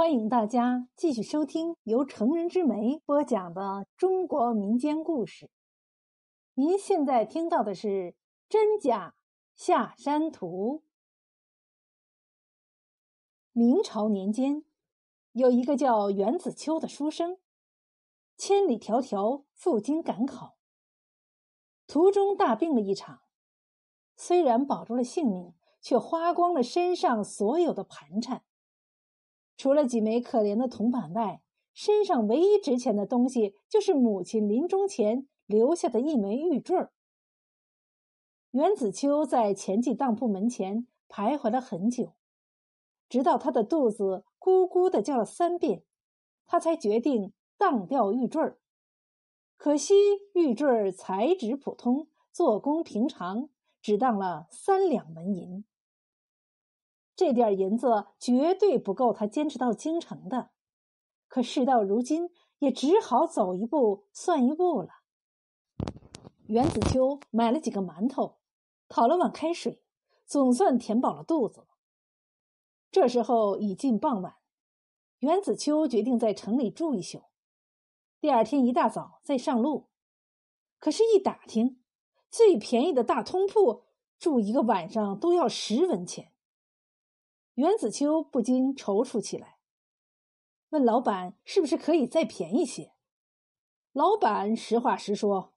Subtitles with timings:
[0.00, 5.50] 欢迎大家继续收听由成人之美播讲的中国民间故事。
[6.54, 7.88] 您现在听到的是
[8.48, 9.14] 《真假
[9.54, 10.78] 下山图》。
[13.52, 14.64] 明朝年间，
[15.32, 17.36] 有一个叫袁子秋的书生，
[18.38, 20.56] 千里迢迢赴京赶考，
[21.86, 23.20] 途中大病了一场，
[24.16, 28.42] 虽然保住了性命，却花光了身上所有的盘缠。
[29.60, 31.42] 除了几枚可怜的铜板外，
[31.74, 36.94] 身上唯一值钱的东西就是母亲临终前留下的一枚玉坠儿。
[38.52, 42.14] 袁子秋在钱记当铺门前徘徊了很久，
[43.06, 45.84] 直到他的肚子咕咕的叫了三遍，
[46.46, 48.58] 他才决定当掉玉坠儿。
[49.58, 49.92] 可惜
[50.32, 53.50] 玉坠儿材质普通，做工平常，
[53.82, 55.66] 只当了三两纹银。
[57.20, 60.52] 这点银子绝对不够他坚持到京城的，
[61.28, 64.88] 可事到如今，也只好走一步算一步了。
[66.46, 68.38] 袁子秋买了几个馒头，
[68.88, 69.84] 讨了碗开水，
[70.24, 71.66] 总算填饱了肚子。
[72.90, 74.36] 这时候已近傍晚，
[75.18, 77.24] 袁子秋决定在城里住一宿，
[78.18, 79.90] 第二天一大早再上路。
[80.78, 81.82] 可是，一打听，
[82.30, 83.84] 最便宜的大通铺
[84.18, 86.32] 住一个晚上都要十文钱。
[87.54, 89.58] 袁子秋不禁踌躇起来，
[90.70, 92.92] 问老板：“是不是可以再便宜些？”
[93.92, 95.52] 老板实话实说：“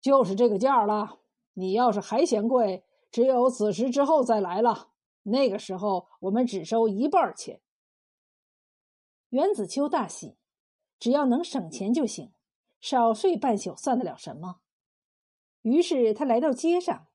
[0.00, 1.20] 就是这个价了。
[1.54, 4.92] 你要是还嫌贵，只有子时之后再来了。
[5.24, 7.60] 那个时候我们只收一半钱。”
[9.30, 10.36] 袁子秋大喜，
[10.98, 12.32] 只要能省钱就行，
[12.80, 14.60] 少睡半宿算得了什么？
[15.62, 17.08] 于是他来到街上，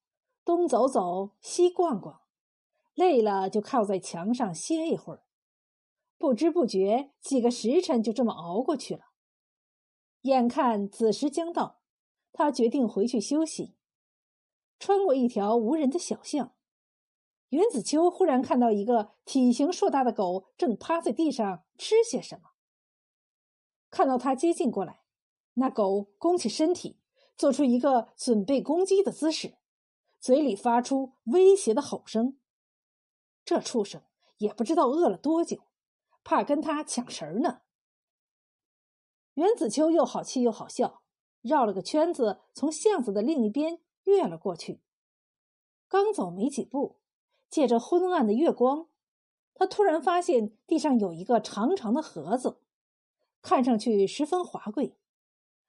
[0.44, 2.22] 东走走，西逛逛。
[3.02, 5.24] 累了就靠在墙上歇一会儿，
[6.20, 9.06] 不知不觉几个时辰就这么熬过去了。
[10.22, 11.82] 眼看子时将到，
[12.32, 13.76] 他决定回去休息。
[14.78, 16.54] 穿过一条无人的小巷，
[17.50, 22.52] 袁子秋忽然看到一个体型硕大的狗正趴在地上吃些什么。
[23.90, 25.02] 看到他接近过来，
[25.56, 27.00] 那狗弓起身体，
[27.36, 29.56] 做出一个准备攻击的姿势，
[30.20, 32.38] 嘴里发出威胁的吼声。
[33.52, 34.02] 这畜生
[34.38, 35.64] 也不知道饿了多久，
[36.24, 37.64] 怕跟他抢食儿呢。
[39.34, 41.02] 袁子秋又好气又好笑，
[41.42, 44.80] 绕了个圈子，从巷子的另一边越了过去。
[45.90, 47.02] 刚走没几步，
[47.50, 48.88] 借着昏暗的月光，
[49.54, 52.62] 他突然发现地上有一个长长的盒子，
[53.42, 54.96] 看上去十分华贵。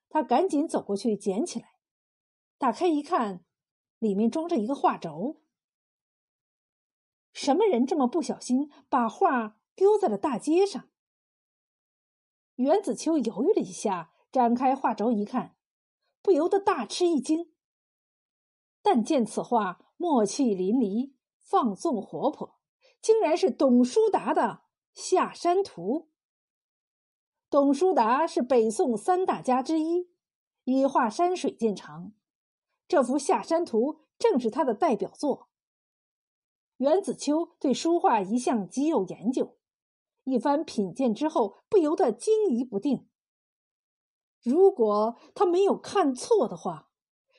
[0.08, 1.74] 他赶紧走过去捡起来，
[2.58, 3.44] 打开一看，
[3.98, 5.41] 里面装着一个画轴。
[7.32, 10.88] 什么人这么不小心把画丢在了大街上？
[12.56, 15.56] 袁子秋犹豫了一下，展开画轴一看，
[16.20, 17.52] 不由得大吃一惊。
[18.82, 22.58] 但见此画墨气淋漓，放纵活泼，
[23.00, 24.42] 竟然是董叔达的
[25.00, 26.00] 《下山图》。
[27.48, 30.10] 董叔达是北宋三大家之一，
[30.64, 32.12] 以画山水见长，
[32.86, 35.48] 这幅《下山图》正是他的代表作。
[36.82, 39.56] 袁子秋对书画一向极有研究，
[40.24, 43.06] 一番品鉴之后，不由得惊疑不定。
[44.42, 46.90] 如果他没有看错的话，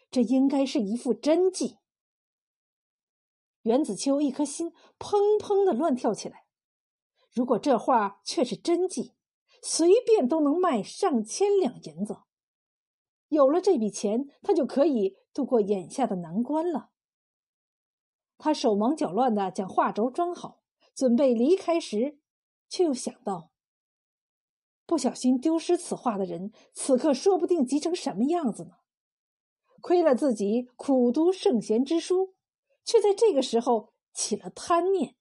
[0.09, 1.79] 这应该是一幅真迹。
[3.63, 6.45] 袁子秋一颗心砰砰的乱跳起来。
[7.29, 9.11] 如果这画却是真迹，
[9.61, 12.19] 随便都能卖上千两银子。
[13.27, 16.91] 有了这笔钱，他就可以度过眼下的难关了。
[18.43, 20.59] 他手忙脚乱的将画轴装好，
[20.93, 22.19] 准备离开时，
[22.67, 23.51] 却又想到：
[24.85, 28.71] 不小心丢失此画的人，此刻说不定急成什么样子呢？
[29.79, 32.35] 亏了自己苦读圣贤之书，
[32.83, 35.15] 却在这个时候起了贪念，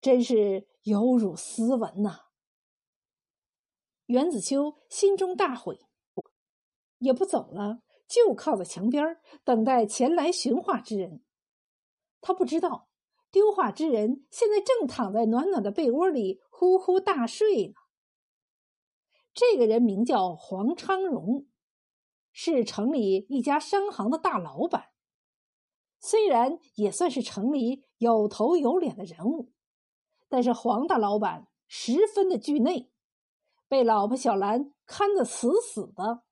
[0.00, 2.22] 真是有辱斯文呐！
[4.06, 5.78] 袁子秋心中大悔，
[6.98, 11.22] 也不走了，就靠在墙边等待前来寻画之人。
[12.26, 12.88] 他不知道，
[13.30, 17.74] 丢画之人现在正躺在暖暖的被窝里呼呼大睡呢。
[19.32, 21.46] 这个人名叫黄昌荣，
[22.32, 24.86] 是城里一家商行的大老板。
[26.00, 29.52] 虽然也算是城里有头有脸的人物，
[30.28, 32.90] 但是黄大老板十分的惧内，
[33.68, 36.24] 被老婆小兰看得死死的。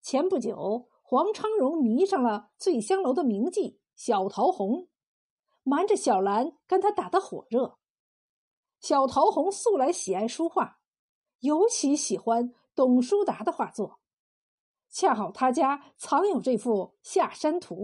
[0.00, 3.78] 前不久，黄昌荣迷上了醉香楼的名妓。
[4.00, 4.88] 小桃红
[5.62, 7.76] 瞒着小兰跟他打得火热，
[8.80, 10.80] 小桃红素来喜爱书画，
[11.40, 14.00] 尤其喜欢董叔达的画作。
[14.88, 17.74] 恰好他家藏有这幅《下山图》，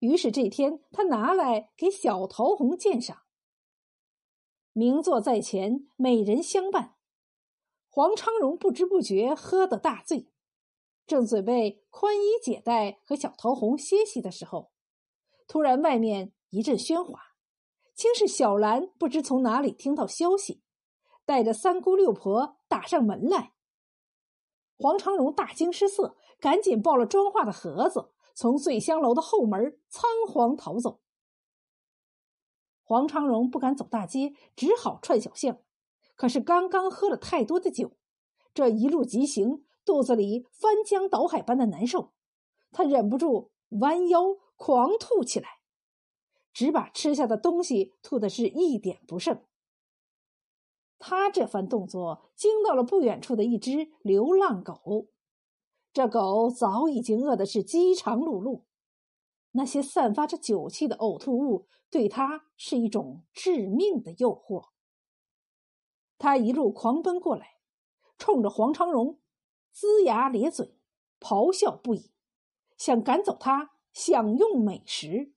[0.00, 3.22] 于是这天他拿来给小桃红鉴赏。
[4.74, 6.96] 名作在前，美人相伴。
[7.88, 10.30] 黄昌荣不知不觉喝得大醉，
[11.06, 14.72] 正准备宽衣解带和小桃红歇息的时候，
[15.46, 17.20] 突然外面一阵喧哗，
[17.94, 20.62] 竟是小兰不知从哪里听到消息，
[21.24, 23.52] 带着三姑六婆打上门来。
[24.78, 31.00] 黄昌荣大惊失色，赶紧抱了装化的盒子，从醉香楼的后门仓皇逃走。
[32.82, 35.58] 黄昌荣不敢走大街，只好串小巷。
[36.14, 37.96] 可是刚刚喝了太多的酒，
[38.52, 42.12] 这一路疾行，肚子里翻江倒海般的难受，
[42.72, 45.60] 他忍不住弯腰狂吐起来，
[46.52, 49.44] 只把吃下的东西吐的是一点不剩。
[50.98, 55.08] 他这番动作惊到了不远处的一只流浪狗，
[55.92, 58.64] 这狗早已经饿的是饥肠辘辘，
[59.52, 64.70] 那些散发着酒气的呕吐物对他是一种致命的诱惑。
[66.18, 67.58] 他一路狂奔过来，
[68.18, 69.20] 冲着黄昌荣
[69.78, 70.74] 龇牙咧嘴，
[71.20, 72.10] 咆哮不已，
[72.78, 75.34] 想赶走他享用美食。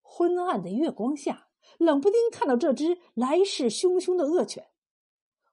[0.00, 1.48] 昏暗的月光下，
[1.78, 4.70] 冷不丁看到这只来势汹汹的恶犬，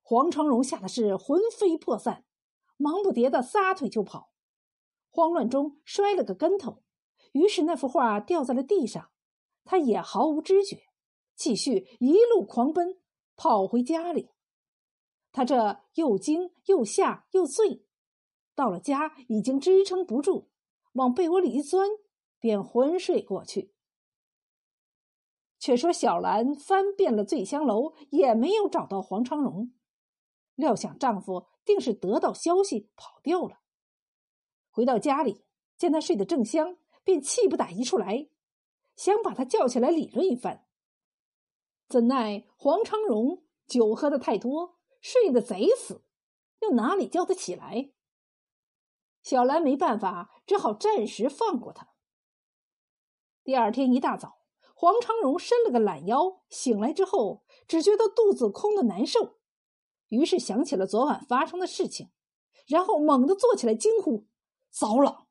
[0.04, 2.26] 黄昌荣吓得是魂飞魄散，
[2.78, 4.32] 忙不迭的撒腿就跑，
[5.10, 6.84] 慌乱中摔了个跟头，
[7.32, 9.10] 于是那幅画掉在了地上，
[9.64, 10.84] 他也毫无知觉，
[11.36, 13.02] 继续一路狂奔。
[13.38, 14.30] 跑回家里，
[15.36, 17.84] 他这又惊又吓又醉，
[18.56, 20.48] 到了家已经支撑不住，
[20.94, 21.90] 往被窝里一钻，
[22.40, 23.74] 便昏睡过去。
[25.60, 29.74] 却说小兰翻遍了醉香楼，也没有找到黄昌荣，
[30.56, 33.60] 料想丈夫定是得到消息跑掉了。
[34.70, 35.44] 回到家里，
[35.78, 38.30] 见他睡得正香，便气不打一处来，
[38.96, 40.66] 想把他叫起来理论一番。
[41.90, 44.75] 怎奈黄昌荣酒喝的太多，
[45.08, 46.04] 睡得贼死，
[46.62, 47.92] 又哪里叫得起来？
[49.22, 51.90] 小兰没办法，只好暂时放过他。
[53.44, 54.40] 第二天一大早，
[54.74, 59.38] 黄昌荣伸了个懒腰，醒来之后只觉得肚子空的难受，
[60.08, 62.10] 于是想起了昨晚发生的事情，
[62.66, 64.26] 然后猛地坐起来，惊呼
[64.74, 65.28] ：“糟了！”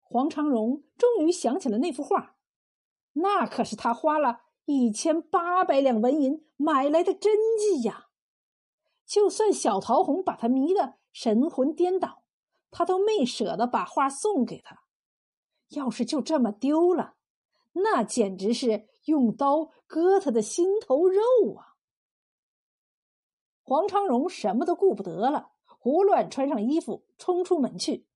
[0.00, 2.36] 黄昌荣终于想起了那幅画，
[3.14, 4.42] 那可是他花了。
[4.64, 8.10] 一千八百两纹银买来的真迹呀！
[9.06, 12.24] 就算小桃红把他迷得神魂颠倒，
[12.70, 14.82] 他都没舍得把画送给他。
[15.68, 17.14] 要是就这么丢了，
[17.72, 21.20] 那简直是用刀割他的心头肉
[21.56, 21.76] 啊！
[23.62, 28.06] 黄昌荣什么都顾不得了，胡乱穿上衣服，冲出门去。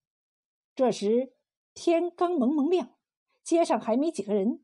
[0.75, 1.35] 这时
[1.73, 2.95] 天刚蒙蒙亮，
[3.43, 4.63] 街上还没几个人。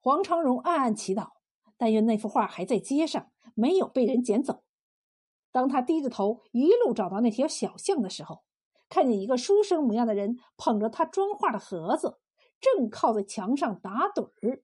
[0.00, 1.32] 黄昌荣暗暗祈祷，
[1.76, 4.62] 但愿那幅画还在街上，没有被人捡走。
[5.56, 8.44] 当他低着头一路找到那条小巷的时候，
[8.90, 12.18] 看见一个书生模样的人捧着他装画的盒子，
[12.60, 14.62] 正靠在墙上打盹儿。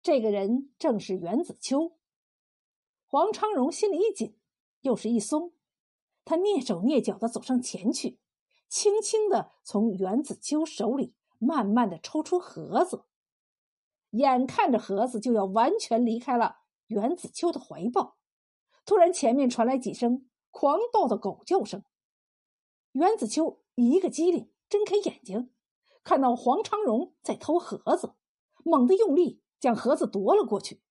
[0.00, 1.98] 这个人正是袁子秋。
[3.04, 4.38] 黄昌荣心里一紧，
[4.80, 5.52] 又是一松，
[6.24, 8.18] 他蹑手蹑脚的走上前去，
[8.70, 13.04] 轻轻的从袁子秋手里慢慢的抽出盒子。
[14.12, 18.16] 眼看着盒子就要完全离开了袁子秋的怀抱，
[18.84, 21.82] 突然前面传来几声狂暴的狗叫声。
[22.92, 25.52] 袁子秋一个机灵，睁开眼睛，
[26.02, 28.14] 看到黄昌荣在偷盒子，
[28.64, 30.82] 猛地用力将盒子夺了过去。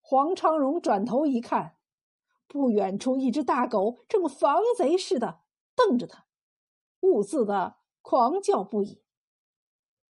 [0.00, 1.76] 黄昌荣转头一看，
[2.46, 5.40] 不远处一只大狗正防贼似的
[5.74, 6.26] 瞪着他，
[7.00, 9.02] 兀自的狂叫不已。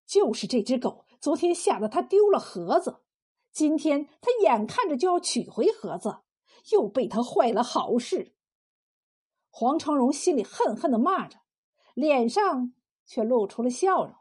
[0.07, 1.05] 就是这只狗。
[1.21, 3.03] 昨天吓得他丢了盒子，
[3.51, 6.19] 今天他眼看着就要取回盒子，
[6.73, 8.35] 又被他坏了好事。
[9.51, 11.39] 黄昌荣心里恨恨的骂着，
[11.95, 12.75] 脸上
[13.07, 14.15] 却露出了笑容，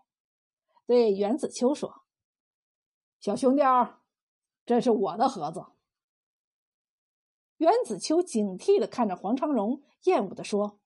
[0.86, 2.04] 对袁子秋说
[3.20, 4.00] ：“小兄弟儿，
[4.66, 5.66] 这是我的盒子。”
[7.58, 10.80] 袁子秋警惕的看着黄昌荣，厌恶的说：“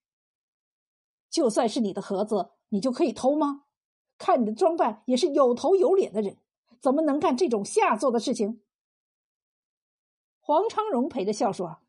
[1.30, 3.65] 就算是你的盒子，你就可以偷吗？”
[4.18, 6.38] 看你的装扮，也是有头有脸的人，
[6.80, 8.62] 怎么能干这种下作的事情？
[10.51, 11.79] 黄昌荣陪着笑说：“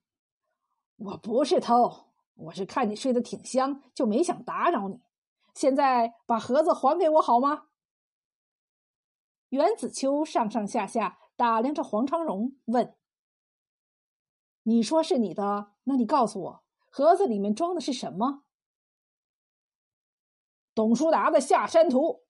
[0.95, 5.03] 我不是偷，我是看你睡得挺香，就没想打扰你。
[5.53, 7.67] 现在把盒子还给我好吗？”
[9.51, 12.97] 袁子秋上上下下打量着黄昌荣，问
[14.63, 18.45] ：“你说是你的，那你告诉我，盒子里面装的是什么？”
[20.73, 22.23] 董叔达的下山图。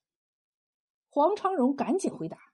[1.10, 2.51] 黄昌荣赶紧回答。